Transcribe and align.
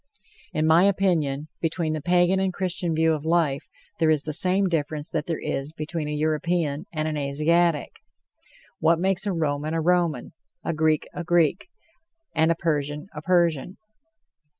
In 0.51 0.65
my 0.65 0.85
opinion, 0.85 1.47
between 1.61 1.93
the 1.93 2.01
Pagan 2.01 2.39
and 2.39 2.51
Christian 2.51 2.95
view 2.95 3.13
of 3.13 3.23
life 3.23 3.67
there 3.99 4.09
is 4.09 4.23
the 4.23 4.33
same 4.33 4.67
difference 4.67 5.11
that 5.11 5.27
there 5.27 5.37
is 5.39 5.73
between 5.73 6.07
a 6.07 6.11
European 6.15 6.87
and 6.91 7.07
an 7.07 7.17
Asiatic. 7.17 7.97
What 8.79 8.97
makes 8.97 9.27
a 9.27 9.31
Roman 9.31 9.75
a 9.75 9.79
Roman, 9.79 10.33
a 10.65 10.73
Greek 10.73 11.07
a 11.13 11.23
Greek, 11.23 11.67
and 12.33 12.51
a 12.51 12.55
Persian 12.55 13.09
a 13.13 13.21
Persian? 13.21 13.77